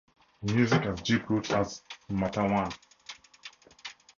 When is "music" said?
0.41-0.81